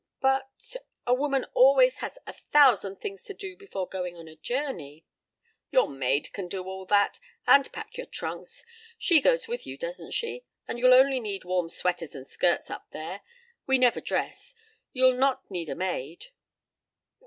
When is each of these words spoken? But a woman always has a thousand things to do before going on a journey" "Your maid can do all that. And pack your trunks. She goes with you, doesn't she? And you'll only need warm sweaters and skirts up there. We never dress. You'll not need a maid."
But 0.19 0.77
a 1.05 1.13
woman 1.13 1.45
always 1.53 1.99
has 1.99 2.17
a 2.25 2.33
thousand 2.33 2.95
things 3.01 3.23
to 3.25 3.35
do 3.35 3.55
before 3.55 3.87
going 3.87 4.17
on 4.17 4.27
a 4.27 4.35
journey" 4.35 5.05
"Your 5.71 5.87
maid 5.87 6.33
can 6.33 6.47
do 6.47 6.63
all 6.63 6.87
that. 6.87 7.19
And 7.45 7.71
pack 7.71 7.97
your 7.97 8.07
trunks. 8.07 8.65
She 8.97 9.21
goes 9.21 9.47
with 9.47 9.67
you, 9.67 9.77
doesn't 9.77 10.13
she? 10.15 10.43
And 10.67 10.79
you'll 10.79 10.95
only 10.95 11.19
need 11.19 11.45
warm 11.45 11.69
sweaters 11.69 12.15
and 12.15 12.25
skirts 12.25 12.71
up 12.71 12.87
there. 12.89 13.21
We 13.67 13.77
never 13.77 14.01
dress. 14.01 14.55
You'll 14.91 15.13
not 15.13 15.43
need 15.51 15.69
a 15.69 15.75
maid." 15.75 16.25